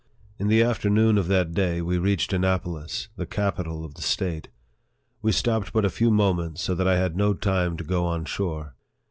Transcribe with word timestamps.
In 0.39 0.47
the 0.47 0.63
afternoon 0.63 1.19
of 1.19 1.27
that 1.27 1.51
day, 1.53 1.79
we 1.79 1.99
reached 1.99 2.33
Annapolis, 2.33 3.09
the 3.17 3.27
capital 3.27 3.85
of 3.85 3.93
the 3.93 4.01
State. 4.01 4.47
We 5.21 5.31
stopped 5.31 5.73
but 5.73 5.85
a 5.85 5.91
few 5.91 6.09
mo 6.09 6.33
ments, 6.33 6.63
so 6.63 6.73
that 6.73 6.87
I 6.87 6.97
had 6.97 7.15
no 7.15 7.35
time 7.35 7.77
to 7.77 7.83
go 7.83 8.03
on 8.07 8.25
shore. 8.25 8.73